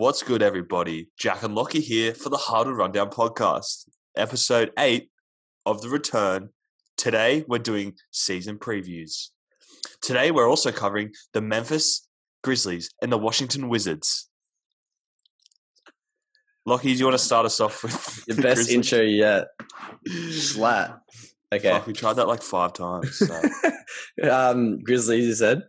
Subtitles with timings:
[0.00, 1.10] What's good, everybody?
[1.18, 5.10] Jack and Lockie here for the Hardwood Rundown podcast, episode eight
[5.66, 6.48] of the return.
[6.96, 9.28] Today, we're doing season previews.
[10.00, 12.08] Today, we're also covering the Memphis
[12.42, 14.30] Grizzlies and the Washington Wizards.
[16.64, 18.74] Lockie, do you want to start us off with The the best Grizzlies?
[18.74, 19.48] intro yet.
[20.30, 20.98] Slat.
[21.52, 21.72] Okay.
[21.72, 23.18] Fuck, we tried that like five times.
[23.18, 23.42] So.
[24.32, 25.60] um, Grizzlies, you said.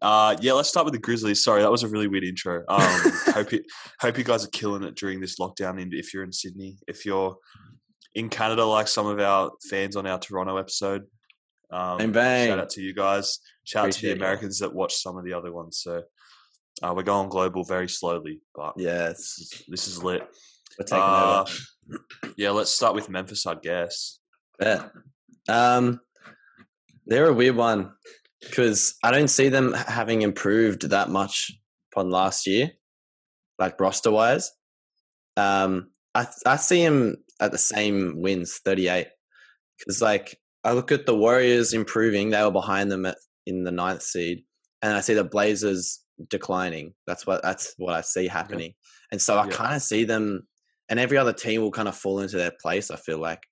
[0.00, 1.42] Uh, yeah, let's start with the Grizzlies.
[1.42, 2.62] Sorry, that was a really weird intro.
[2.68, 3.00] Um,
[3.34, 3.62] hope you
[4.00, 5.84] hope you guys are killing it during this lockdown.
[5.92, 7.36] If you're in Sydney, if you're
[8.14, 11.02] in Canada, like some of our fans on our Toronto episode,
[11.70, 12.48] um, Bang, bang.
[12.48, 13.38] shout out to you guys.
[13.64, 14.16] Shout out to the Appreciate.
[14.18, 15.78] Americans that watch some of the other ones.
[15.78, 16.02] So
[16.82, 19.16] uh, we're going global very slowly, but Yes.
[19.16, 20.22] this is, this is lit.
[20.78, 21.44] We're taking Uh,
[21.90, 22.34] over.
[22.36, 24.18] yeah, let's start with Memphis, I guess.
[24.60, 24.88] Yeah.
[25.48, 26.00] Um,
[27.06, 27.92] they're a weird one
[28.42, 31.50] because I don't see them having improved that much
[31.92, 32.72] upon last year,
[33.58, 34.50] like roster wise.
[35.36, 39.08] Um, I I see them at the same wins, thirty eight.
[39.78, 43.16] Because like I look at the Warriors improving, they were behind them at,
[43.46, 44.44] in the ninth seed,
[44.82, 46.94] and I see the Blazers declining.
[47.06, 48.74] That's what that's what I see happening,
[49.10, 49.50] and so I Yeah.
[49.52, 50.46] kind of see them,
[50.88, 52.90] and every other team will kind of fall into their place.
[52.90, 53.42] I feel like,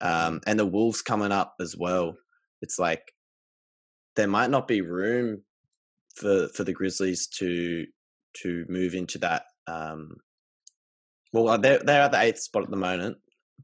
[0.00, 2.16] um, and the Wolves coming up as well.
[2.62, 3.02] It's like
[4.16, 5.42] there might not be room
[6.16, 7.86] for for the Grizzlies to
[8.42, 9.44] to move into that.
[9.66, 10.16] Um,
[11.32, 13.16] well, uh, they're they're at the eighth spot at the moment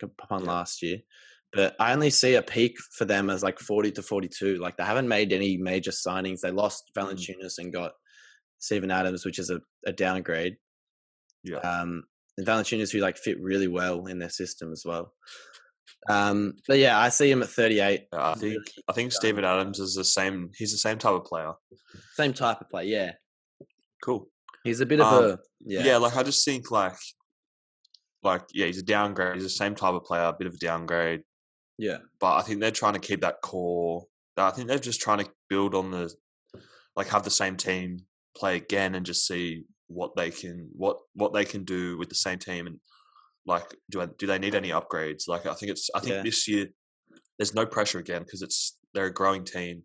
[0.03, 0.51] upon Yeah.
[0.51, 0.99] last year,
[1.53, 4.57] but I only see a peak for them as like forty to forty two.
[4.57, 6.41] Like they haven't made any major signings.
[6.41, 7.03] They lost Mm.
[7.13, 7.93] Valanciunas and got
[8.59, 10.57] Steven Adams, which is a, a downgrade.
[11.45, 11.59] Yeah.
[11.59, 12.05] Um,
[12.37, 15.15] and Valanciunas who like fit really well in their system as well.
[16.09, 18.07] Um, but yeah, I see him at thirty eight.
[18.13, 18.57] Uh, I think
[18.89, 20.51] I think Steven Adams is the same.
[20.57, 21.53] He's the same type of player.
[22.15, 22.87] Same type of player.
[22.87, 23.13] yeah.
[24.03, 24.29] Cool.
[24.65, 25.85] He's a bit of Um, a yeah.
[25.85, 25.97] yeah.
[25.99, 26.97] like I just think like
[28.23, 29.35] like yeah, he's a downgrade.
[29.35, 31.23] He's the same type of player, a bit of a downgrade.
[31.79, 31.99] yeah.
[32.19, 34.07] But I think they're trying to keep that core.
[34.37, 36.11] I think they're just trying to build on the
[36.97, 37.99] like have the same team
[38.37, 42.15] play again and just see what they can what what they can do with the
[42.15, 42.79] same team and
[43.51, 45.29] like do I, do they need any upgrades?
[45.29, 46.23] Like I think it's I think Yeah.
[46.23, 46.67] this year
[47.39, 49.83] there's no pressure again because it's they're a growing team.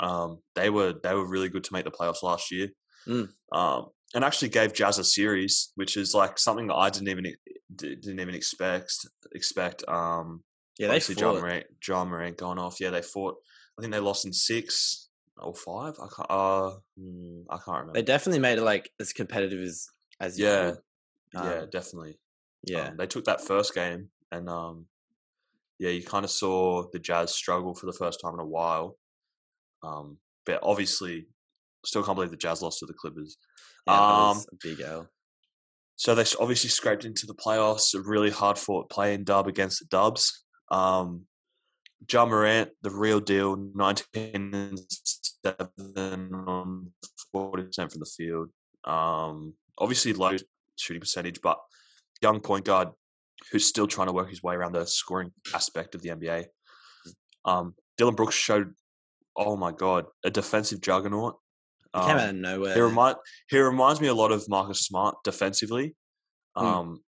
[0.00, 2.68] Um, they were they were really good to make the playoffs last year.
[3.08, 3.28] Mm.
[3.52, 7.24] Um, and actually gave Jazz a series, which is like something that I didn't even
[7.74, 8.92] didn't even expect
[9.34, 9.84] expect.
[9.88, 10.42] Um,
[10.78, 11.42] Yeah, they obviously John fought.
[11.42, 12.80] Morant, Ja Morant going off.
[12.80, 13.36] Yeah, they fought.
[13.78, 15.08] I think they lost in six
[15.38, 15.94] or five.
[16.04, 16.30] I can't.
[16.30, 17.92] Uh, hmm, I can't remember.
[17.94, 19.86] They definitely made it like as competitive as
[20.20, 20.78] as you yeah, could.
[21.34, 22.18] yeah, Um, definitely.
[22.64, 22.88] Yeah.
[22.88, 24.86] Um, they took that first game, and um,
[25.78, 28.96] yeah, you kind of saw the Jazz struggle for the first time in a while.
[29.82, 31.26] Um, but obviously,
[31.84, 33.36] still can't believe the Jazz lost to the Clippers.
[33.86, 35.08] yeah, um, big L.
[35.96, 37.94] So they obviously scraped into the playoffs.
[37.94, 40.44] A really hard fought play-in dub against the Dubs.
[40.70, 41.26] Um,
[42.10, 44.80] Ja Morant, the real deal, nineteen and
[45.44, 46.92] seven on
[47.32, 48.48] forty percent from the field.
[48.84, 50.36] Um, obviously low
[50.76, 51.58] shooting percentage, but
[52.22, 52.88] young point guard
[53.50, 56.46] who's still trying to work his way around the scoring aspect of the NBA.
[57.44, 58.72] Um, Dillon Brooks showed,
[59.36, 61.36] oh my god, a defensive juggernaut.
[61.94, 62.74] He came Um, out of nowhere.
[62.74, 63.16] he remind
[63.50, 65.94] he reminds me a lot of Marcus Smart defensively.
[66.56, 66.64] Hmm.
[66.66, 67.04] Um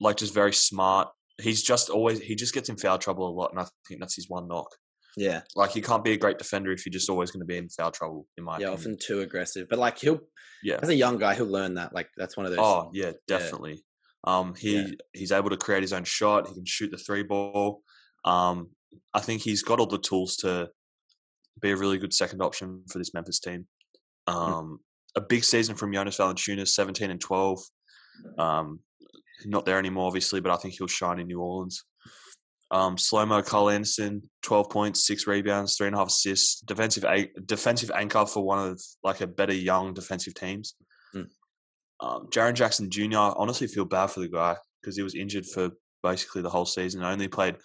[0.00, 1.08] like just very smart.
[1.42, 4.14] He's just always he just gets in foul trouble a lot and I think that's
[4.14, 4.68] his one knock.
[5.16, 7.56] yeah, Like you can't be a great defender if you're just always going to be
[7.56, 8.78] in foul trouble in my yeah, opinion.
[8.78, 9.66] often too aggressive.
[9.68, 10.20] But like he'll,
[10.62, 10.78] Yeah.
[10.80, 11.92] as a young guy, he'll learn that.
[11.92, 12.60] Like that's one of those.
[12.62, 13.84] Oh, yeah, definitely.
[14.24, 14.86] Um he Yeah.
[15.12, 17.82] he's able to create his own shot, he can shoot the three ball.
[18.24, 18.70] Um
[19.14, 20.70] I think he's got all the tools to
[21.60, 23.66] be a really good second option for this Memphis team.
[24.28, 24.34] Hmm.
[24.34, 24.80] Um,
[25.16, 27.60] a big season from Jonas Valanciunas, 17 and 12.
[28.38, 28.80] Um,
[29.46, 31.84] not there anymore, obviously, but I think he'll shine in New Orleans.
[32.70, 36.60] Um, Slomo Kyle Anderson, 12 points, six rebounds, three and a half assists.
[36.60, 40.74] Defensive a- defensive anchor for one of like a better young defensive teams.
[42.00, 43.18] Um, Jaren Jackson Jr.
[43.18, 45.70] I honestly feel bad for the guy because he was injured for
[46.02, 47.02] basically the whole season.
[47.02, 47.56] Only played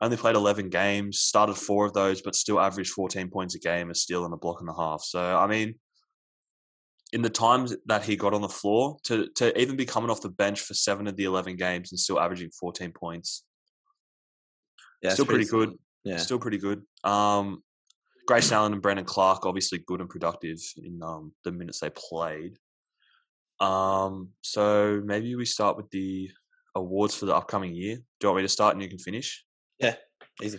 [0.00, 3.90] only played 11 games, started four of those, but still averaged 14 points a game,
[3.90, 5.02] a steal and a block and a half.
[5.02, 5.76] So, I mean,
[7.12, 10.20] in the times that he got on the floor, to, to even be coming off
[10.20, 13.44] the bench for seven of the 11 games and still averaging 14 points,
[15.02, 15.78] yeah, still it's pretty good.
[16.04, 16.82] Yeah, still pretty good.
[17.02, 17.62] Um,
[18.26, 22.58] Grayson Allen and Brandon Clarke, obviously good and productive in um, the minutes they played.
[23.60, 26.30] Um, so maybe we start with the
[26.74, 27.96] awards for the upcoming year.
[27.96, 29.44] Do you want me to start and you can finish?
[29.78, 29.96] yeah,
[30.42, 30.58] easy.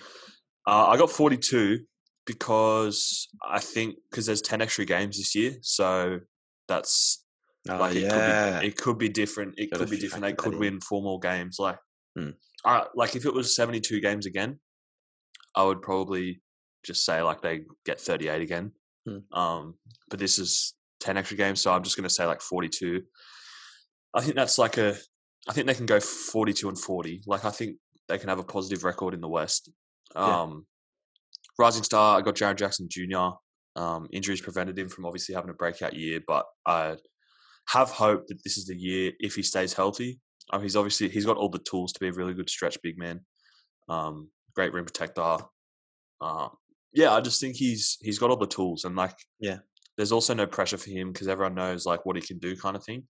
[0.67, 1.79] Uh, I got 42
[2.25, 6.19] because I think because there's 10 extra games this year, so
[6.67, 7.23] that's
[7.69, 8.09] Oh, like it yeah.
[8.11, 9.55] could be, it could be different.
[9.57, 10.23] It Gotta could be different.
[10.23, 10.59] They could in.
[10.59, 11.57] win four more games.
[11.59, 11.77] Like,
[12.17, 12.29] Hmm.
[12.63, 14.59] uh, like if it was seventy-two games again,
[15.53, 16.41] I would probably
[16.85, 18.71] just say like they get thirty-eight again.
[19.05, 19.17] Hmm.
[19.37, 19.73] Um,
[20.09, 23.03] but this is ten extra games, so I'm just going to say like forty-two.
[24.13, 24.95] I think that's like a.
[25.49, 27.21] I think they can go forty-two and forty.
[27.25, 27.77] Like I think
[28.07, 29.71] they can have a positive record in the West.
[30.15, 30.41] Yeah.
[30.41, 30.65] Um,
[31.59, 33.35] Rising star, I got Jaren Jackson Jr.
[33.75, 36.97] Um, injuries prevented him from obviously having a breakout year, but I
[37.69, 40.19] have hope that this is the year if he stays healthy.
[40.61, 43.21] He's obviously he's got all the tools to be a really good stretch big man.
[43.89, 45.37] Um, great rim protector.
[46.21, 46.49] Uh,
[46.93, 49.57] yeah, I just think he's he's got all the tools and like Yeah.
[49.97, 52.75] There's also no pressure for him because everyone knows like what he can do, kind
[52.75, 53.03] of thing.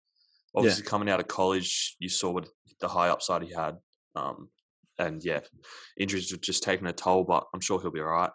[0.55, 2.47] Obviously, coming out of college, you saw what
[2.79, 3.75] the high upside he had.
[4.15, 4.49] Um,
[4.97, 5.41] and yeah,
[5.99, 8.31] injuries have just taken a toll, but I'm sure he'll be all right.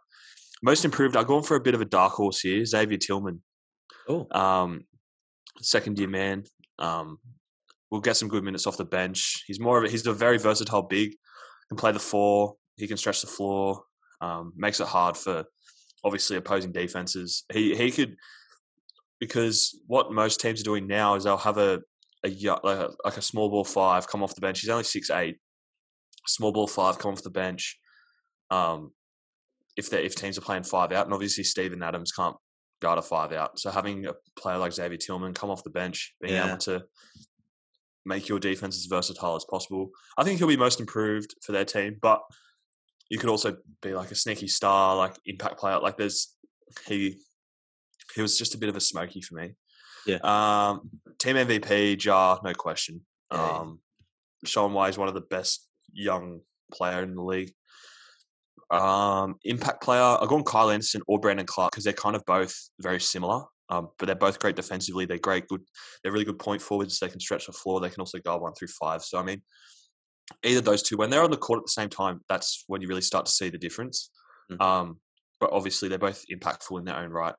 [0.62, 3.42] Most improved, I've gone for a bit of a dark horse here, Xavier Tillman.
[4.08, 4.84] Oh, Um,
[5.60, 6.44] second year man.
[6.78, 7.18] Um,
[7.90, 9.44] will get some good minutes off the bench.
[9.46, 11.14] He's more of a, he's a very versatile big.
[11.68, 12.54] Can play the four.
[12.76, 13.82] He can stretch the floor.
[14.20, 15.44] Um, makes it hard for
[16.04, 17.44] obviously opposing defenses.
[17.52, 18.16] He he could
[19.22, 21.80] because what most teams are doing now is they'll have a
[22.26, 22.28] a
[22.64, 24.58] like a, like a small ball five come off the bench.
[24.60, 25.36] He's only six eight.
[26.26, 27.78] Small ball five come off the bench.
[28.50, 28.90] Um,
[29.76, 32.34] if they if teams are playing five out, and obviously Steven Adams can't
[32.80, 36.16] guard a five out, so having a player like Xavier Tillman come off the bench,
[36.20, 36.48] being Yeah.
[36.48, 36.82] able to
[38.04, 41.64] make your defense as versatile as possible, I think he'll be most improved for their
[41.64, 41.98] team.
[42.02, 42.22] But
[43.08, 45.78] you could also be like a sneaky star, like impact player.
[45.78, 46.34] Like there's
[46.88, 47.20] he
[48.14, 49.54] he was just a bit of a smoky for me.
[50.06, 50.18] Yeah.
[50.22, 53.02] Um, team MVP, Ja, no question.
[53.30, 53.80] Um,
[54.44, 56.40] Sean White is one of the best young
[56.72, 57.52] player in the league.
[58.70, 62.54] Um, impact player, I've gone Kyle Anderson or Brandon Clarke because they're kind of both
[62.80, 63.44] very similar.
[63.68, 65.06] Um, but they're both great defensively.
[65.06, 65.62] They're great, good.
[66.02, 66.98] They're really good point forwards.
[66.98, 67.80] They can stretch the floor.
[67.80, 69.02] They can also guard one through five.
[69.02, 69.40] So I mean,
[70.44, 72.88] either those two, when they're on the court at the same time, that's when you
[72.88, 74.10] really start to see the difference.
[74.50, 74.60] Mhm.
[74.60, 75.00] Um,
[75.40, 77.34] but obviously, they're both impactful in their own right.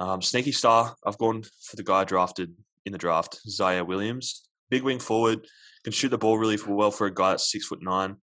[0.00, 2.54] Um, sneaky star, I've gone for the guy drafted
[2.86, 4.48] in the draft, Ziaire Williams.
[4.70, 5.46] Big wing forward,
[5.84, 8.16] can shoot the ball really well for a guy that's six foot nine.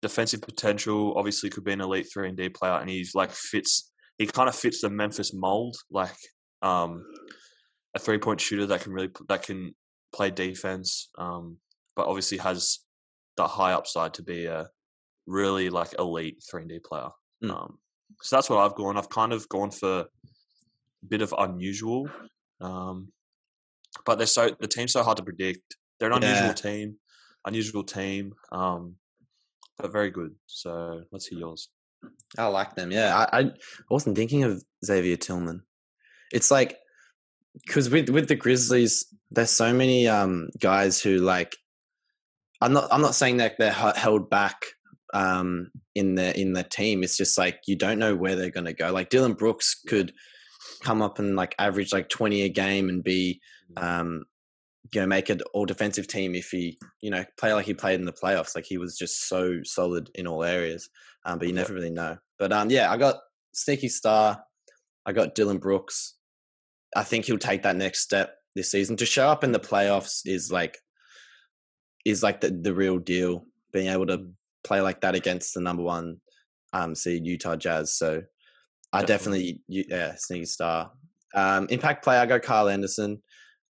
[0.00, 3.92] Defensive potential, obviously, could be an elite three and D player, and he's like fits.
[4.16, 6.16] He kind of fits the Memphis mold, like
[6.62, 7.04] um,
[7.94, 9.74] a three point shooter that can really that can
[10.14, 11.58] play defense, um,
[11.94, 12.78] but obviously has
[13.36, 14.68] the high upside to be a
[15.26, 17.08] really like elite three and D player.
[17.44, 17.50] Mm.
[17.50, 17.78] Um,
[18.22, 18.96] so that's what I've gone.
[18.96, 20.06] I've kind of gone for
[21.08, 22.08] bit of unusual,
[22.60, 23.12] um,
[24.04, 25.76] but they're so the team's so hard to predict.
[25.98, 26.52] They're an unusual Yeah.
[26.52, 26.96] team,
[27.46, 28.96] unusual team, um,
[29.78, 30.34] but very good.
[30.46, 31.68] So let's hear yours.
[32.36, 32.90] I like them.
[32.92, 33.50] Yeah, I, I
[33.90, 35.62] wasn't thinking of Xavier Tillman.
[36.32, 36.76] It's like
[37.66, 41.56] because with with the Grizzlies, there's so many um guys who like.
[42.60, 42.88] I'm not.
[42.92, 44.56] I'm not saying that they're held back
[45.14, 47.02] um in the in the team.
[47.02, 48.92] It's just like you don't know where they're going to go.
[48.92, 50.12] Like Dillon Brooks could
[50.78, 53.40] come up and like average like 20 a game and be
[53.76, 54.24] um
[54.92, 58.00] you know make an all defensive team if he you know play like he played
[58.00, 60.88] in the playoffs like he was just so solid in all areas
[61.24, 62.16] um, but you never really know.
[62.38, 63.16] But um yeah i got
[63.52, 64.42] sneaky star
[65.04, 66.14] i got dillon brooks.
[66.96, 68.96] I think he'll take that next step this season.
[68.96, 70.78] To show up in the playoffs is like
[72.04, 74.30] is like the, the real deal being able to
[74.64, 76.16] play like that against the number one
[76.72, 78.22] um seed utah jazz so
[78.92, 79.62] i Definitely.
[79.68, 80.92] yeah sneaky star
[81.34, 83.20] um impact player i go kyle anderson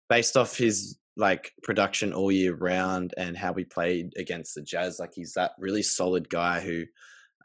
[0.10, 5.00] based off his like production all year round and how he played against the Jazz.
[5.00, 6.84] Like he's that really solid guy who,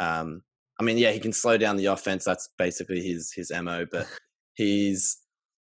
[0.01, 0.43] um,
[0.79, 2.25] I mean, yeah, he can slow down the offense.
[2.25, 3.87] That's basically his his mo.
[3.91, 4.07] But
[4.55, 5.19] he's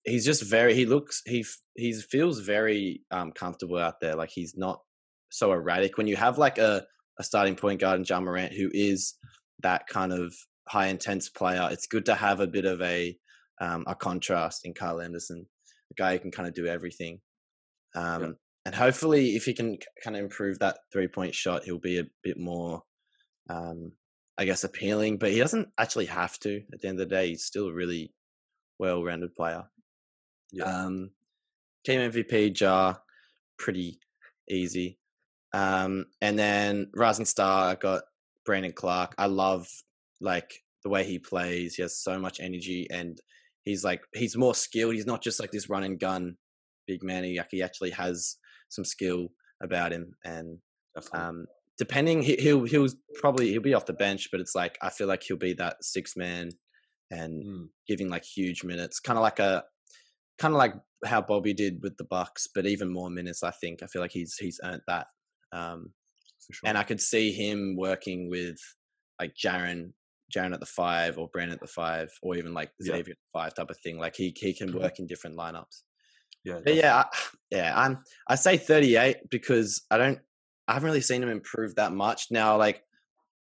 [0.04, 0.74] he's just very.
[0.74, 1.44] He looks he
[1.76, 4.16] he feels very um, comfortable out there.
[4.16, 4.80] Like he's not
[5.30, 5.96] so erratic.
[5.96, 6.84] When you have like a
[7.18, 9.14] a starting point guard in Ja Morant who is
[9.62, 10.34] that kind of
[10.68, 13.16] high intense player, it's good to have a bit of a
[13.60, 15.46] um, a contrast in Kyle Anderson
[15.90, 17.20] a guy who can kind of do everything.
[17.94, 21.98] Um, And hopefully, if he can kind of improve that three point shot, he'll be
[21.98, 22.82] a bit more,
[23.50, 23.92] um,
[24.38, 25.18] I guess, appealing.
[25.18, 26.62] But he doesn't actually have to.
[26.72, 28.14] At the end of the day, he's still a really
[28.78, 29.64] well rounded player.
[30.50, 30.64] Yeah.
[30.64, 31.10] Um,
[31.84, 32.94] team MVP, Ja,
[33.58, 33.98] pretty
[34.48, 34.98] easy.
[35.52, 38.04] Um, and then Rising Star, I got
[38.46, 39.14] Brandon Clarke.
[39.18, 39.68] I love
[40.24, 40.50] like
[40.82, 41.74] the way he plays.
[41.76, 43.18] He has so much energy and
[43.64, 44.94] he's like he's more skilled.
[44.94, 46.36] He's not just like this run and gun
[46.86, 47.24] big man.
[47.24, 48.36] He, like, he actually has
[48.68, 49.28] some skill
[49.62, 50.14] about him.
[50.24, 50.58] And
[51.12, 51.46] um,
[51.78, 55.06] depending, he, he'll he'll probably he'll be off the bench, but it's like I feel
[55.06, 56.50] like he'll be that six man
[57.10, 57.68] and Mm.
[57.86, 59.62] giving like huge minutes, kind of like a
[60.38, 63.42] kind of like how Bobby did with the Bucks, but even more minutes.
[63.42, 65.06] I think I feel like he's he's earned that.
[65.52, 65.92] Um,
[66.52, 68.58] For and I could see him working with
[69.20, 69.92] like Jaren,
[70.34, 72.94] Jaren at the five, or Brandon at the five, or even like Yeah.
[72.96, 73.98] Xavier at the five type of thing.
[73.98, 74.80] Like he he can Mhm.
[74.80, 75.82] work in different lineups.
[76.44, 77.18] yeah, But yeah, I,
[77.50, 80.20] yeah, I'm I say 38 because I don't
[80.68, 82.26] I haven't really seen him improve that much.
[82.30, 82.82] Now, like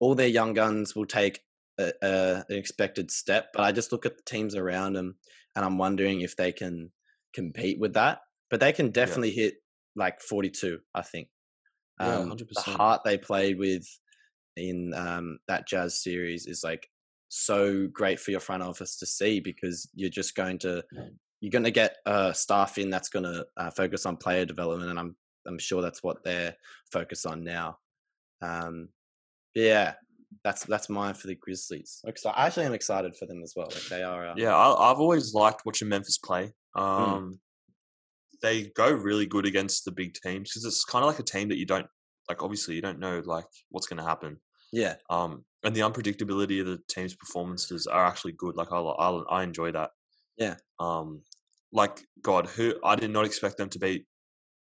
[0.01, 1.41] all their young guns will take
[1.79, 5.17] a, a, an expected step, but I just look at the teams around them
[5.55, 6.93] and I'm wondering if they can
[7.35, 8.21] compete with that.
[8.51, 9.55] But they can definitely hit
[9.97, 11.29] like 42, I think.
[12.01, 12.49] Yeah, Um, 100%.
[12.55, 13.87] The heart they played with
[14.57, 16.89] in um, that Jazz series is like
[17.29, 20.83] so great for your front office to see because you're just going to
[21.41, 24.91] you're going to get uh, staff in that's going to uh, focus on player development,
[24.91, 25.17] and I'm
[25.47, 26.55] I'm sure that's what they're
[26.93, 27.79] focused on now.
[28.43, 28.89] Um,
[29.55, 29.95] yeah,
[30.45, 32.01] that's that's mine for the Grizzlies.
[32.05, 33.69] Like, so I actually am excited for them as well.
[33.73, 34.29] Like they are.
[34.29, 36.53] Uh, Yeah, I, I've always liked watching Memphis play.
[36.75, 37.41] Um,
[38.43, 41.49] They go really good against the big teams because it's kind of like a team
[41.49, 41.87] that you don't
[42.31, 42.43] like.
[42.43, 44.39] Obviously, you don't know like what's going to happen.
[44.73, 48.57] yeah, Um, and the unpredictability of the team's performances are actually good.
[48.57, 49.09] Like I, I,
[49.39, 49.91] I enjoy that.
[50.39, 50.57] Yeah.
[50.79, 51.23] Um,
[51.73, 54.07] like God, who I did not expect them to beat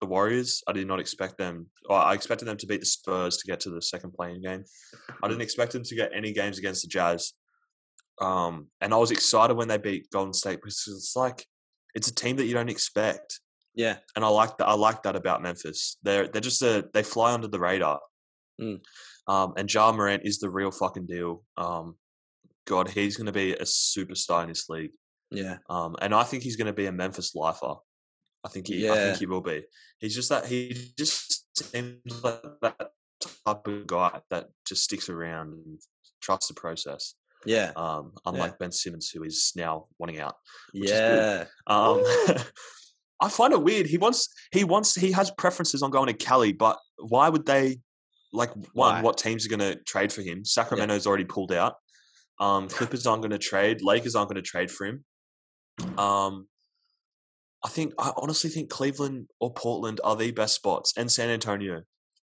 [0.01, 0.63] the Warriors.
[0.69, 1.67] I did not expect them.
[1.89, 4.65] Or I expected them to beat the Spurs to get to the second play-in game.
[5.23, 7.33] I didn't expect them to get any games against the Jazz.
[8.21, 11.45] Um, and I was excited when they beat Golden State because it's like
[11.95, 13.41] it's a team that you don't expect,
[13.75, 14.67] yeah, and I like that.
[14.69, 15.97] I like that about Memphis.
[16.03, 18.01] They're they're just a they fly under the radar.
[18.61, 18.81] Mm.
[19.27, 21.43] Um, and Ja Morant is the real fucking deal.
[21.57, 21.97] Um,
[22.67, 24.93] God, he's going to be a superstar in this league.
[25.31, 27.75] yeah, Um, and I think he's going to be a Memphis lifer.
[28.45, 29.05] I think he, I Yeah.
[29.07, 29.65] think he will be.
[29.99, 32.91] He's just that he just seems like that
[33.47, 35.81] type of guy that just sticks around and
[36.21, 37.15] trusts the process.
[37.47, 40.37] yeah, Um, unlike Ben Simmons, who is now wanting out.
[40.73, 41.19] which is good.
[41.19, 41.45] yeah.
[41.67, 42.03] Um,
[43.21, 43.87] I find it weird.
[43.87, 47.79] He wants, he wants, he has preferences on going to Cali, but why would they?
[48.33, 49.01] Like, one, Why?
[49.01, 50.45] what teams are going to trade for him?
[50.45, 51.77] Sacramento's already pulled out.
[52.41, 53.81] Um, Clippers aren't going to trade.
[53.81, 55.05] Lakers aren't going to trade for him.
[55.97, 56.49] Um,
[57.65, 61.83] I think I honestly think Cleveland or Portland are the best spots, and San Antonio.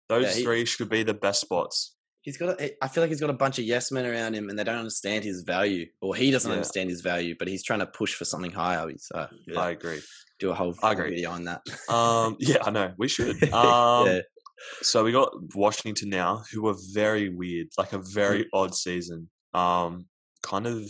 [0.10, 1.96] Those he- three should be the best spots.
[2.24, 2.62] He's got.
[2.62, 4.64] A, I feel like he's got a bunch of yes men around him, and they
[4.64, 6.58] don't understand his value, or he doesn't Yeah.
[6.58, 7.36] understand his value.
[7.40, 8.86] But he's trying to push for something higher.
[8.98, 10.02] So yeah, I agree.
[10.42, 11.12] Do a whole I agree.
[11.12, 11.62] video on that.
[11.88, 13.42] Um, yeah, I know we should.
[13.54, 14.20] Um, yeah,
[14.82, 19.30] So we got Washington now, who were very weird, like a very odd season.
[19.54, 20.08] Um,
[20.44, 20.82] kind of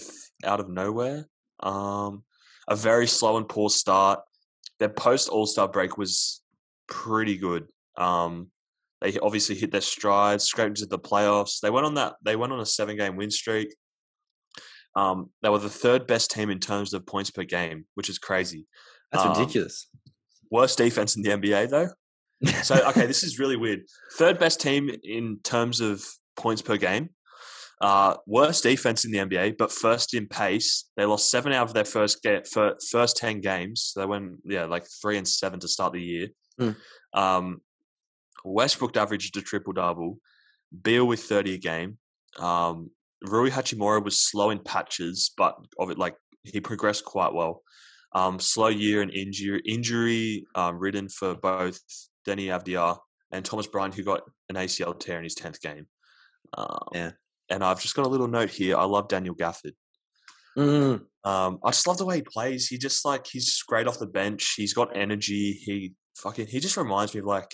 [0.45, 1.27] out of nowhere.
[1.59, 2.23] Um,
[2.67, 4.21] a very slow and poor start.
[4.79, 6.41] Their post All Star break was
[6.87, 7.67] pretty good.
[7.97, 8.49] Um,
[9.01, 11.59] they obviously hit their stride, scraped into the playoffs.
[11.59, 12.13] They went on that.
[12.23, 13.75] They went on a seven game win streak.
[14.95, 18.17] Um, they were the third best team in terms of points per game, which is
[18.19, 18.65] crazy.
[19.11, 19.87] That's um, ridiculous.
[20.49, 21.89] Worst defense in the NBA though.
[22.63, 23.81] So okay, this is really weird.
[24.17, 26.03] Third best team in terms of
[26.35, 27.09] points per game.
[27.79, 30.89] Uh, worst defense in the NBA, but first in pace.
[30.97, 33.93] They lost seven out of their first get fir- first ten games.
[33.95, 36.27] They went yeah like three and seven to start the year.
[36.59, 36.71] Hmm.
[37.13, 37.61] Um,
[38.43, 40.17] Westbrook averaged a triple double.
[40.83, 41.97] Beal with thirty a game.
[42.39, 42.91] Um,
[43.23, 47.63] Rui Hachimura was slow in patches, but of it like he progressed quite well.
[48.13, 51.79] Um, slow year and injury injury um, ridden for both
[52.27, 52.97] Deni Avdija
[53.31, 55.87] and Thomas Bryant, who got an ACL tear in his tenth game.
[56.57, 57.11] Um, Yeah.
[57.49, 58.77] And I've just got a little note here.
[58.77, 59.73] I love Daniel Gafford.
[60.57, 62.67] Mm, Um, I just love the way he plays.
[62.67, 64.53] He just like he's great off the bench.
[64.57, 65.53] He's got energy.
[65.53, 67.49] He fucking he just reminds me of like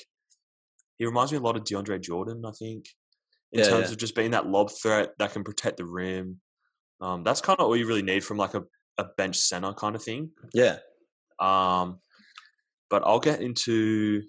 [0.97, 2.43] he reminds me a lot of DeAndre Jordan.
[2.45, 2.85] I think
[3.51, 3.91] in Yeah, terms yeah.
[3.93, 6.41] of just being that lob threat that can protect the rim.
[6.99, 8.63] Um, that's kind of all you really need from like a,
[8.97, 10.31] a bench center kind of thing.
[10.53, 10.77] yeah,
[11.39, 11.99] Um,
[12.89, 14.23] but I'll get into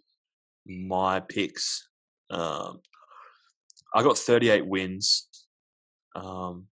[0.66, 1.88] my picks.
[2.30, 2.80] Um,
[3.94, 5.28] I got 38 wins.
[6.14, 6.66] Um,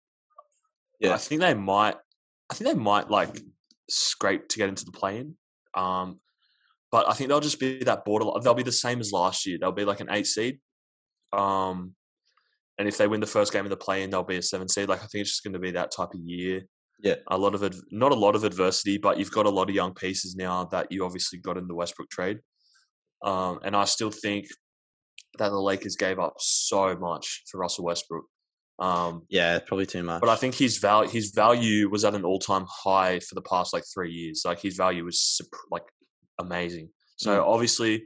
[1.00, 1.14] Yeah.
[1.14, 1.96] I think they might.
[2.50, 3.40] I think they might like
[3.90, 5.36] scrape to get into the play-in.
[5.76, 6.20] Um,
[6.92, 8.26] but I think they'll just be that border.
[8.42, 9.58] They'll be the same as last year.
[9.60, 10.60] They'll be like an eight seed.
[11.32, 11.96] Um,
[12.78, 14.90] and if they win the first game of the play-in, they'll be a seven seed.
[14.90, 16.62] Like I think it's just going to be that type of year.
[17.02, 17.16] Yeah.
[17.28, 19.76] a lot of ad- not a lot of adversity, but you've got a lot of
[19.76, 22.40] young pieces now that you obviously got in the Westbrook trade.
[23.24, 24.48] Um, and I still think
[25.40, 28.26] that the Lakers gave up so much for Russell Westbrook.
[28.80, 29.60] Um, yeah.
[29.60, 30.20] Probably too much.
[30.22, 33.42] but I think his value his value was at an all time high for the
[33.42, 34.44] past like three years.
[34.46, 35.40] Like his value was
[35.72, 35.84] like
[36.40, 36.90] amazing.
[37.18, 38.06] So obviously,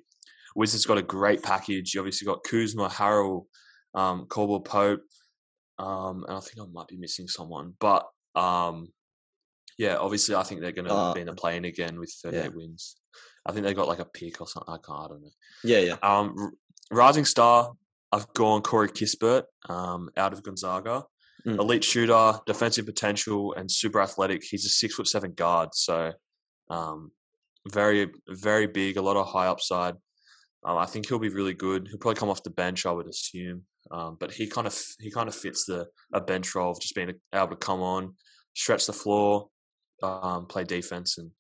[0.55, 1.93] Wizards got a great package.
[1.93, 3.45] You obviously got Kuzma, Harrell,
[3.93, 5.01] um, Caldwell Pope,
[5.79, 7.73] um, and I think I might be missing someone.
[7.79, 8.05] But
[8.37, 8.91] um,
[9.77, 12.43] Yeah, obviously, I think they're going to Uh, be in the plane again with 38
[12.43, 12.47] yeah.
[12.49, 12.95] wins.
[13.45, 14.73] I think they got like a pick or something.
[14.73, 14.99] I can't.
[14.99, 15.29] I don't know.
[15.63, 15.97] Yeah, yeah.
[16.01, 16.53] Um, r-
[16.91, 17.73] rising star,
[18.11, 21.05] I've gone Corey Kispert um, out of Gonzaga.
[21.45, 21.59] Mm.
[21.59, 24.43] Elite shooter, defensive potential, and super athletic.
[24.43, 26.11] He's a six foot seven guard, so
[26.69, 27.11] um,
[27.71, 28.97] very very big.
[28.97, 29.95] A lot of high upside.
[30.65, 31.87] Um, I think he'll be really good.
[31.87, 33.63] He'll probably come off the bench, I would assume.
[33.91, 36.95] Um, but he kind of he kind of fits the a bench role of just
[36.95, 38.15] being able to come on,
[38.53, 39.49] stretch the floor,
[40.03, 41.31] um, play defense, and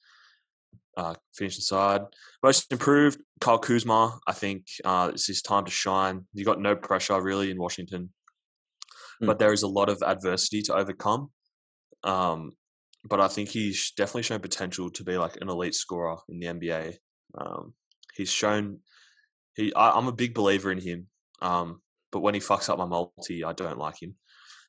[0.95, 2.01] uh, finish inside.
[2.41, 4.17] Most improved, Kyle Kuzma.
[4.27, 6.25] I think uh, it's his time to shine.
[6.33, 8.09] You got no pressure really in Washington,
[9.21, 9.27] Mm.
[9.27, 11.31] but there is a lot of adversity to overcome.
[12.03, 12.51] Um,
[13.03, 16.47] but I think he's definitely shown potential to be like an elite scorer in the
[16.47, 16.97] NBA.
[17.37, 17.73] Um,
[18.15, 18.79] he's shown
[19.55, 19.73] he.
[19.73, 21.07] I, I'm a big believer in him.
[21.41, 21.81] Um,
[22.17, 24.15] but when he fucks up my multi, I don't like him.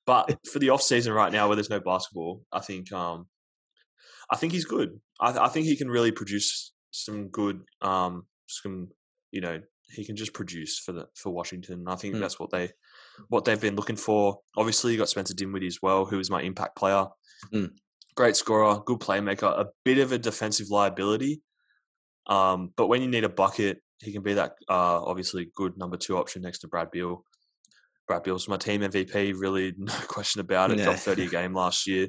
[0.05, 3.27] But for the off season right now, where there's no basketball, I think um,
[4.31, 5.01] I think he's good.
[5.19, 8.89] I, I think he can really produce some good, um, some
[9.33, 9.63] you know,
[9.95, 11.85] he can just produce for the for Washington.
[11.89, 12.21] I think Mm.
[12.21, 12.69] that's what they
[13.31, 14.41] what they've been looking for.
[14.59, 17.07] Obviously, you got Spencer Dinwiddie as well, who is my impact player.
[17.55, 17.71] Mm.
[18.15, 21.41] Great scorer, good playmaker, a bit of a defensive liability.
[22.27, 25.97] Um, but when you need a bucket, he can be that uh, obviously good number
[25.97, 27.25] two option next to Brad Beal.
[28.09, 30.79] Brad Beal's my team MVP, really no question about it.
[30.79, 30.85] Yeah.
[30.85, 32.09] Dropped 30 a game last year.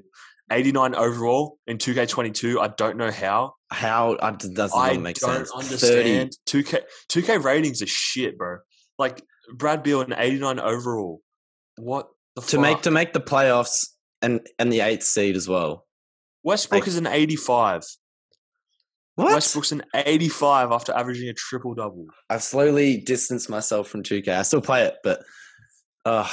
[0.51, 2.59] 89 overall in 2K22.
[2.59, 3.53] I don't know how.
[3.69, 5.51] How uh, does I not make don't sense?
[5.51, 6.31] understand.
[6.47, 6.79] 2K
[7.11, 8.57] 2K ratings are shit, bro.
[8.97, 9.21] Like
[9.53, 11.21] Brad Beal an 89 overall.
[11.77, 12.61] What the to fuck?
[12.61, 13.89] make to make the playoffs
[14.23, 15.85] and and the eighth seed as well.
[16.43, 17.83] Westbrook like- is an 85.
[19.15, 19.33] What?
[19.33, 22.05] Westbrook's an 85 after averaging a triple double.
[22.29, 24.29] I've slowly distanced myself from 2K.
[24.29, 25.21] I still play it, but
[26.09, 26.27] uh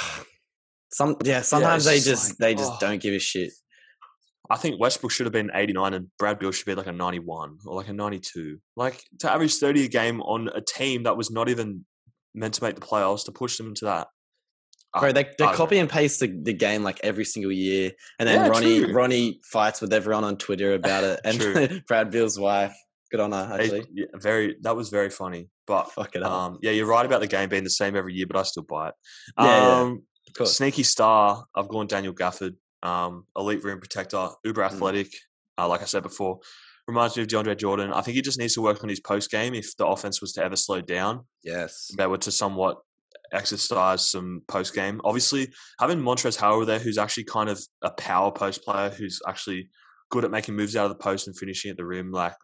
[0.91, 2.77] some yeah, sometimes they it's just like, they just oh.
[2.79, 3.51] don't give a shit.
[4.49, 7.57] I think Westbrook should have been 89 and Brad Beal should be like a 91
[7.65, 8.59] or like a 92.
[8.77, 11.85] Like to average 30 a game on a team that was not even
[12.33, 14.07] meant to make the playoffs to push them into that.
[14.97, 15.81] Bro, they they copy know.
[15.81, 18.93] and paste the, the game like every single year, and then Yeah, Ronnie true.
[18.93, 22.75] Ronnie fights with everyone on Twitter about it, and Brad Beal's wife,
[23.07, 23.85] good on her actually.
[23.93, 25.49] yeah, very that was very funny.
[25.65, 28.25] But it up, um, yeah, you're right about the game being the same every year,
[28.27, 28.95] but I still buy it.
[29.39, 29.79] Yeah, yeah.
[29.81, 30.55] Um, of course.
[30.57, 34.65] Sneaky star, I've gone Daniel Gafford, um, elite rim protector, uber Mm.
[34.65, 35.07] athletic.
[35.57, 36.39] Uh, like I said before,
[36.87, 37.91] reminds me of DeAndre Jordan.
[37.91, 40.31] I think he just needs to work on his post game if the offense was
[40.33, 41.25] to ever slow down.
[41.43, 42.77] Yes, They were to somewhat
[43.33, 45.01] exercise some post game.
[45.03, 49.69] Obviously, having Montrezl Harrell there, who's actually kind of a power post player, who's actually
[50.11, 52.11] good at making moves out of the post and finishing at the rim.
[52.11, 52.35] Like,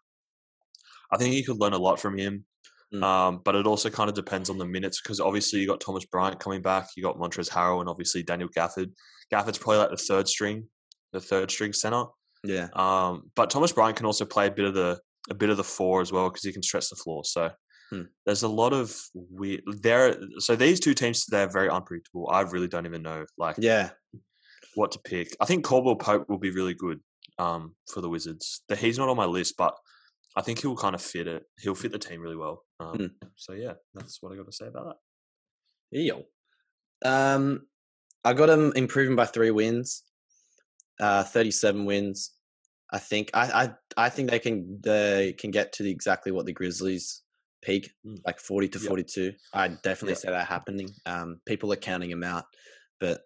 [1.11, 2.45] I think you could learn a lot from him.
[2.93, 3.03] Mm.
[3.03, 6.05] Um, but it also kind of depends on the minutes because obviously you got Thomas
[6.05, 8.91] Bryant coming back, you got Montrezl Harrell, and obviously Daniel Gafford.
[9.31, 10.67] Gafford's probably like the third string,
[11.11, 12.05] the third string center.
[12.43, 15.57] yeah, Um, but Thomas Bryant can also play a bit of the a bit of
[15.57, 17.23] the four as well because he can stretch the floor.
[17.23, 17.49] So
[17.89, 18.03] Hmm.
[18.25, 20.17] there's a lot of weird there.
[20.39, 22.29] So these two teams today are very unpredictable.
[22.29, 23.91] I really don't even know like yeah.
[24.75, 25.35] what to pick.
[25.39, 26.99] I think Caldwell Pope will be really good
[27.39, 28.61] um, for the Wizards.
[28.67, 29.75] The, he's not on my list, but
[30.35, 31.43] I think he'll kind of fit it.
[31.59, 32.65] He'll fit the team really well.
[32.79, 33.27] Um, Hmm.
[33.35, 34.85] So yeah, that's what I got to say about
[35.91, 35.99] that.
[35.99, 36.23] Yo.
[37.05, 37.67] Um,
[38.23, 40.03] I got him improving by three wins,
[40.99, 42.31] uh, thirty-seven wins.
[42.91, 43.63] I think I,
[43.97, 47.21] I I think they can they can get to the, exactly what the Grizzlies
[47.61, 48.19] peak, Mm.
[48.25, 48.87] like forty to Yep.
[48.87, 49.33] forty-two.
[49.53, 50.17] I definitely Yep.
[50.19, 50.89] say that happening.
[51.05, 52.45] Um, people are counting him out,
[52.99, 53.21] but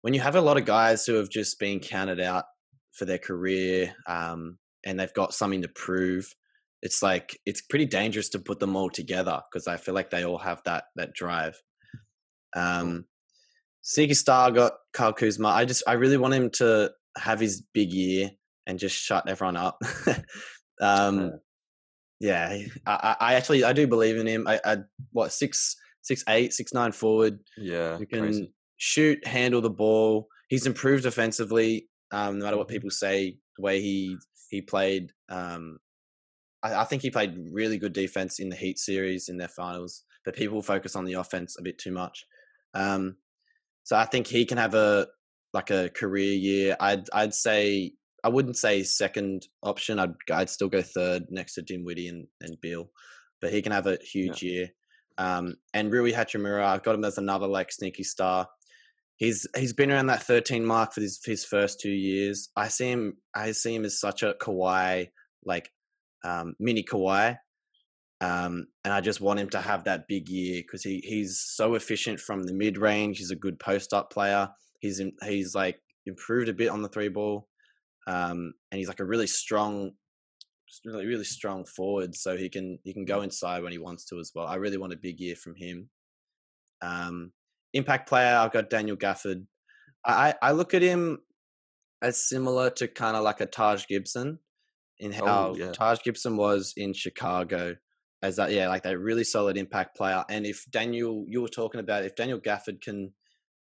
[0.00, 2.44] when you have a lot of guys who have just been counted out
[2.92, 6.34] for their career, um, and they've got something to prove,
[6.82, 10.24] it's like it's pretty dangerous to put them all together because I feel like they
[10.24, 11.54] all have that that drive.
[12.54, 13.06] Um,
[13.84, 15.48] Siki Star got Kyle Kuzma.
[15.48, 18.30] I just I really want him to have his big year
[18.66, 19.80] and just shut everyone up.
[20.80, 21.32] um,
[22.20, 24.46] yeah, I, I actually I do believe in him.
[24.46, 24.76] I, I
[25.12, 28.52] what six six eight six nine forward Yeah, who can crazy.
[28.76, 30.28] shoot, handle the ball.
[30.48, 31.88] He's improved offensively.
[32.12, 32.72] Um, no matter what Mhm.
[32.72, 34.16] people say, the way he
[34.50, 35.78] he played, um,
[36.62, 40.04] I, I think he played really good defense in the Heat series in their finals.
[40.24, 42.24] But people focus on the offense a bit too much.
[42.74, 43.16] Um,
[43.82, 45.08] so I think he can have a
[45.52, 46.76] like a career year.
[46.80, 47.94] I'd I'd say
[48.24, 49.98] I wouldn't say second option.
[49.98, 52.90] I'd I'd still go third next to Dinwiddie and and Beal,
[53.40, 54.68] but he can have a huge year.
[55.18, 58.48] Um, and Rui Hachimura, I've got him as another like sneaky star.
[59.16, 62.48] He's he's been around that 13 mark for his his first two years.
[62.56, 65.08] I see him I see him as such a Kawhi
[65.44, 65.70] like
[66.24, 67.36] um, mini Kawhi.
[68.20, 71.74] Um, and I just want him to have that big year because he he's so
[71.74, 73.18] efficient from the mid range.
[73.18, 74.48] He's a good post up player.
[74.80, 77.48] He's in, he's like improved a bit on the three ball.
[78.06, 79.92] um, and he's like a really strong,
[80.84, 82.14] really really strong forward.
[82.14, 84.46] So he can he can go inside when he wants to as well.
[84.46, 85.90] I really want a big year from him.
[86.80, 87.32] Um,
[87.72, 89.46] impact player, I've got Daniel Gafford.
[90.06, 91.18] I I look at him
[92.02, 94.38] as similar to kind of like a Taj Gibson
[95.02, 95.72] in how oh, oh, yeah.
[95.72, 97.76] Taj Gibson was in Chicago
[98.22, 101.80] as that yeah like that really solid impact player and if Daniel you were talking
[101.80, 103.12] about if Daniel Gafford can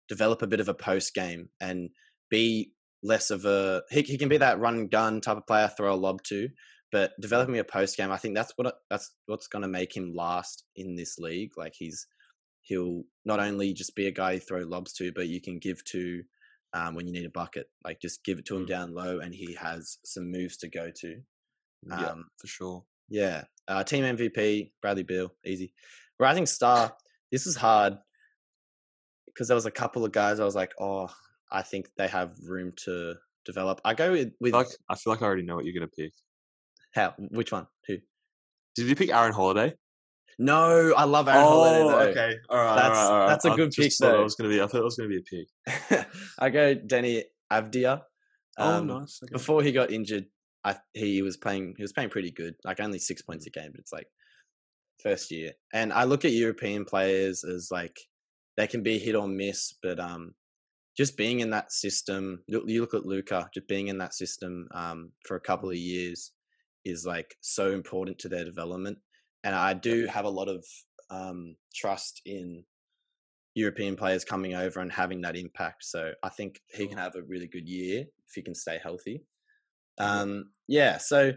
[0.09, 1.89] develop a bit of a post game and
[2.29, 5.69] be less of a he, he can be that run and gun type of player
[5.69, 6.49] throw a lob to
[6.91, 10.13] but developing a post game I think that's what that's what's going to make him
[10.13, 12.05] last in this league like he's
[12.63, 15.83] he'll not only just be a guy you throw lobs to but you can give
[15.85, 16.21] to
[16.73, 18.69] um, when you need a bucket like just give it to him Mm.
[18.69, 21.19] down low and he has some moves to go to
[21.87, 22.83] yeah, um, for sure.
[23.09, 23.43] yeah.
[23.67, 25.73] Uh, team MVP, Bradley Beal, easy.
[26.19, 26.91] Rising star,
[27.31, 27.97] this is hard
[29.27, 31.07] because there was a couple of guys I was like, oh,
[31.51, 33.79] I think they have room to develop.
[33.85, 35.87] I go with, I feel, like, I feel like I already know what you're going
[35.89, 36.13] to pick.
[36.93, 37.13] how?
[37.29, 37.67] Which one?
[37.87, 37.97] Who?
[38.75, 39.75] Did you pick Aaron Holiday?
[40.41, 41.89] No, I love Aaron Holiday though.
[41.99, 42.35] Oh, okay.
[42.49, 42.75] All right.
[42.75, 43.27] That's- all right, all right.
[43.27, 44.21] that's a I good pick, though.
[44.21, 44.61] It was going to be.
[44.61, 46.07] I thought it was going to be a pick.
[46.39, 48.01] I go Deni Avdija.
[48.57, 49.19] Oh, Um, nice.
[49.21, 49.31] Okay.
[49.33, 50.25] Before he got injured,
[50.63, 51.73] I, he was playing.
[51.75, 53.69] He was playing pretty good, like only six points a game.
[53.71, 54.07] But it's like
[55.03, 57.97] first year, and I look at European players as like
[58.55, 60.33] they can be hit or miss, but um,
[60.95, 62.43] just being in that system.
[62.47, 65.75] You you look at Luka, just being in that system um for a couple of
[65.75, 66.31] years
[66.85, 68.97] is like so important to their development,
[69.43, 70.65] and I do have a lot of
[71.09, 72.63] um trust in
[73.55, 75.83] European players coming over and having that impact.
[75.83, 79.23] So I think he can have a really good year if he can stay healthy.
[79.99, 80.19] Yeah.
[80.21, 80.97] Um, yeah.
[80.97, 81.33] So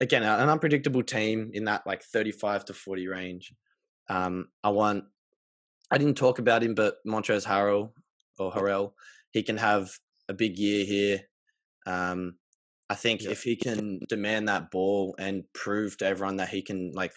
[0.00, 3.54] again, an unpredictable team in that like 35 to 40 range.
[4.08, 5.04] Um, I want.
[5.90, 7.90] I didn't talk about him, but Montrezl Harrell
[8.38, 8.92] or Harrell,
[9.32, 9.90] he can have
[10.28, 11.20] a big year here.
[11.86, 12.36] Um,
[12.90, 13.30] I think Yeah.
[13.30, 17.12] if he can demand that ball and prove to everyone that he can like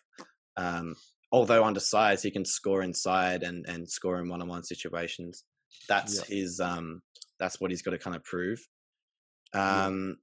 [0.56, 0.96] um,
[1.32, 5.44] although undersized, he can score inside and and score in one on one situations.
[5.90, 7.02] That's his um
[7.40, 8.60] that's what he's got to kind of prove.
[9.54, 9.86] Yeah.
[9.86, 10.18] Um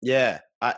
[0.00, 0.76] yeah, I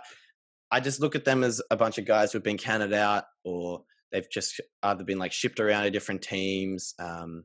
[0.70, 3.84] I just look at them as a bunch of guys who've been counted out or
[4.12, 6.94] they've just either been like shipped around to different teams.
[6.98, 7.44] Um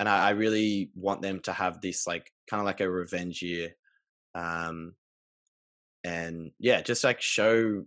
[0.00, 3.42] and I, I really want them to have this like kind of like a revenge
[3.42, 3.70] year.
[4.34, 4.94] Um
[6.08, 7.84] and yeah, just like show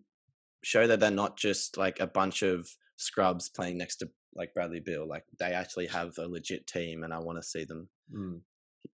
[0.64, 4.80] show that they're not just like a bunch of scrubs playing next to like Bradley
[4.80, 5.08] Beal.
[5.08, 8.42] Like they actually have a legit team, and I want to see them Mm,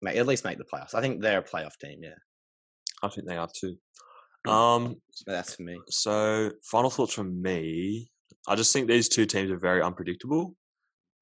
[0.02, 0.94] ma- at least make the playoffs.
[0.94, 2.00] I think they're a playoff team.
[2.02, 2.18] Yeah,
[3.02, 3.76] I think they are too.
[4.46, 4.50] Mm.
[4.50, 4.96] Um.
[5.26, 5.78] that's for me.
[5.88, 8.10] So, final thoughts from me.
[8.48, 10.54] I just think these two teams are very unpredictable,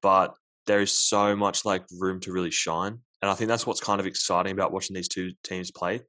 [0.01, 0.35] but
[0.67, 3.99] there is so much like room to really shine, and I think that's what's kind
[3.99, 6.01] of exciting about watching these two teams play.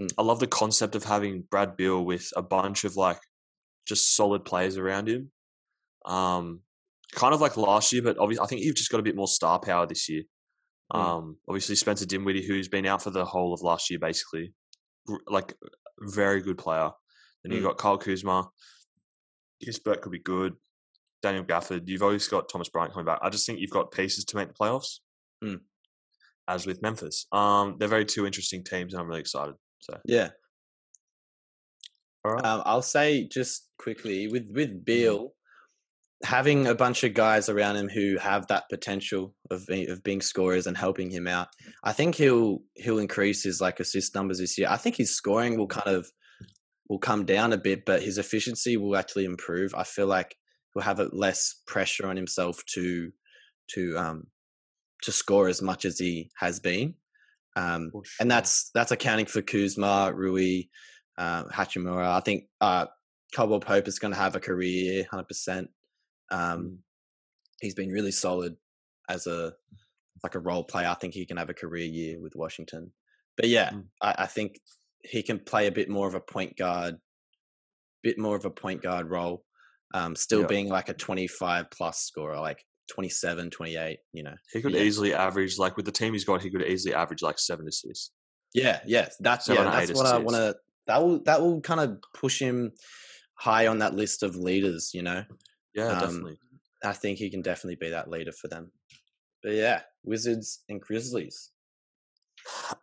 [0.00, 0.12] Mm.
[0.18, 3.20] I love the concept of having Brad Beal with a bunch of like
[3.86, 5.30] just solid players around him.
[6.04, 6.60] Um,
[7.14, 9.28] kind of like last year, but obviously, I think you've just got a bit more
[9.28, 10.22] star power this year.
[10.92, 10.98] Mm.
[10.98, 14.52] Um, obviously Spencer Dinwiddie, who's been out for the whole of last year, basically,
[15.28, 15.54] like
[16.00, 16.90] very good player.
[17.42, 17.64] Then you Mm.
[17.64, 18.48] got Kyle Kuzma.
[19.60, 20.56] His Burt could be good.
[21.22, 21.88] Daniel Gafford.
[21.88, 23.20] You've always got Thomas Bryant coming back.
[23.22, 24.98] I just think you've got pieces to make the playoffs.
[25.42, 25.60] Mm.
[26.46, 29.54] As with Memphis, um, they're very two interesting teams, and I'm really excited.
[29.84, 30.30] So, Yeah,
[32.24, 32.44] all right.
[32.44, 35.32] um, I'll say just quickly with with Beal
[36.22, 40.66] having a bunch of guys around him who have that potential of of being scorers
[40.66, 41.48] and helping him out.
[41.82, 44.68] I think he'll he'll increase his like assist numbers this year.
[44.70, 46.10] I think his scoring will kind of
[46.88, 49.74] will come down a bit, but his efficiency will actually improve.
[49.74, 50.34] I feel like
[50.72, 53.10] he'll have a less pressure on himself to
[53.74, 54.24] to um
[55.02, 56.94] to score as much as he has been.
[57.56, 60.62] Um, For and that's that's accounting for Kuzma, Rui,
[61.18, 62.08] uh, Hachimura.
[62.16, 62.86] I think uh,
[63.34, 65.70] Caldwell Pope is going to have a career hundred percent.
[66.30, 66.78] Um, Mm.
[67.60, 68.56] he's been really solid
[69.08, 69.54] as a
[70.22, 70.88] like a role player.
[70.88, 72.92] I think he can have a career year with Washington.
[73.36, 73.84] But yeah, Mm.
[74.02, 74.58] I, I think
[75.02, 76.96] he can play a bit more of a point guard,
[78.02, 79.44] bit more of a point guard role.
[79.92, 80.46] Um, still Yeah.
[80.48, 84.80] being like a twenty-five plus scorer, like 27, 28, You know, he could yeah.
[84.82, 88.10] easily average like with the team he's got, he could easily average like seven assists.
[88.54, 90.24] Yeah, yeah, that's Seven yeah, that's what I assists.
[90.24, 90.56] want to.
[90.86, 92.72] That will that will kind of push him
[93.36, 94.90] high on that list of leaders.
[94.94, 95.24] You know,
[95.74, 96.38] Yeah, Um, definitely.
[96.84, 98.70] I think he can definitely be that leader for them.
[99.42, 101.50] But yeah, Wizards and Grizzlies.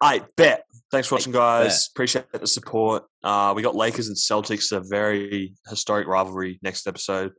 [0.01, 0.65] I bet.
[0.91, 1.87] Thanks for watching, guys.
[1.93, 3.03] Appreciate the support.
[3.23, 7.31] Uh, we got Lakers and Celtics, a very historic rivalry next episode.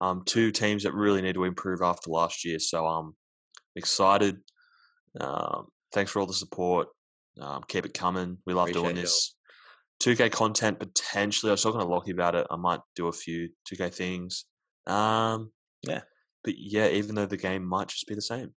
[0.00, 2.58] Um, two teams that really need to improve after last year.
[2.58, 3.14] So I'm
[3.76, 4.38] excited.
[5.20, 6.88] Um, thanks for all the support.
[7.40, 8.38] Um, keep it coming.
[8.46, 9.02] We love doing Appreciate y'all.
[9.02, 9.34] this.
[10.02, 11.50] 2K content potentially.
[11.50, 12.46] I was talking to Lockie about it.
[12.50, 14.44] I might do a few 2K things.
[14.86, 15.50] Um,
[15.82, 16.02] Yeah.
[16.44, 18.52] But yeah, even though the game might just be the same.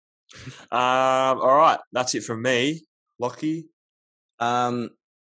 [0.72, 2.82] um, all right, that's it from me,
[3.20, 3.68] Lockie.
[4.40, 4.90] Um,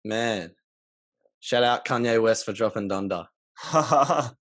[0.04, 0.50] man,
[1.40, 3.26] shout out Kanye West for dropping Donda.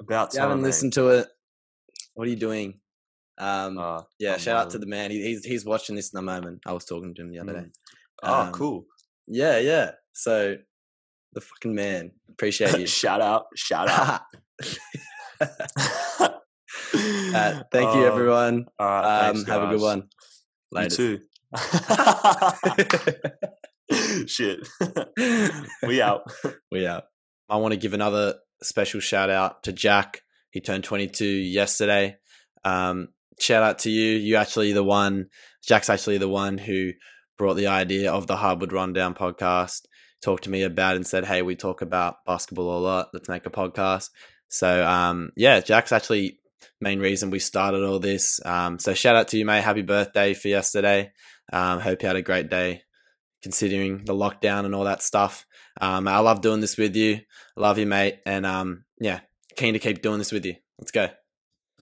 [0.00, 1.28] About you haven't listened to it,
[2.14, 2.80] what are you doing?
[3.38, 5.10] Um, Uh, yeah, shout out to the man.
[5.10, 6.60] He, he's he's watching this in the moment.
[6.66, 7.66] I was talking to him the other day.
[8.22, 8.86] oh, Um, cool.
[9.26, 9.92] Yeah, yeah.
[10.12, 10.56] So
[11.32, 12.12] the fucking man.
[12.30, 12.86] Appreciate you.
[13.00, 14.20] shout out, shout out.
[15.40, 16.28] uh,
[17.72, 18.66] thank you, Oh, everyone.
[18.78, 19.98] All right, Um, thanks, have a good one.
[20.72, 20.96] You Later.
[20.96, 21.20] too.
[24.26, 24.66] Shit.
[25.86, 26.22] we out.
[26.70, 27.04] we out.
[27.48, 30.22] I want to give another special shout out to Jack.
[30.50, 32.16] He turned 22 yesterday.
[32.64, 33.08] Um,
[33.40, 34.16] shout out to you.
[34.16, 35.26] You actually the one.
[35.66, 36.92] Jack's actually the one who
[37.36, 39.82] brought the idea of the Hardwood Rundown podcast.
[40.22, 43.08] Talked to me about and said, "Hey, we talk about basketball a lot.
[43.12, 44.10] Let's make a podcast."
[44.48, 46.38] So, um, yeah, Jack's actually
[46.80, 48.40] main reason we started all this.
[48.44, 49.62] Um, so, shout out to you, mate.
[49.62, 51.12] Happy birthday for yesterday.
[51.52, 52.82] Um, hope you had a great day,
[53.42, 55.44] considering the lockdown and all that stuff.
[55.80, 57.20] Um, I love doing this with you.
[57.56, 58.20] Love you, mate.
[58.26, 59.20] And um, yeah,
[59.56, 60.56] keen to keep doing this with you.
[60.78, 61.08] Let's go.